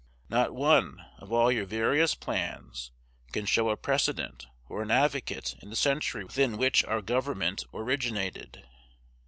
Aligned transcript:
Not 0.29 0.55
one 0.55 1.05
of 1.19 1.31
all 1.31 1.51
your 1.51 1.67
various 1.67 2.15
plans 2.15 2.89
can 3.31 3.45
show 3.45 3.69
a 3.69 3.77
precedent 3.77 4.47
or 4.67 4.81
an 4.81 4.89
advocate 4.89 5.53
in 5.61 5.69
the 5.69 5.75
century 5.75 6.23
within 6.23 6.57
which 6.57 6.83
our 6.85 7.03
Government 7.03 7.65
originated. 7.71 8.65